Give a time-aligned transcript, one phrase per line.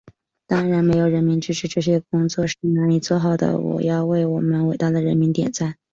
[0.47, 5.75] 当然，没有人民支持，这些工作是难以做好的，我要为我们伟大的人民点赞。